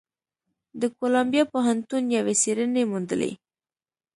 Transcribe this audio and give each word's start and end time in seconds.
د 0.81 0.83
کولمبیا 0.97 1.43
پوهنتون 1.53 2.03
یوې 2.17 2.33
څېړنې 2.41 2.83
موندلې، 2.91 3.31